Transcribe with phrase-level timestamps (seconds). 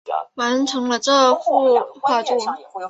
[0.33, 2.35] 完成了这幅画作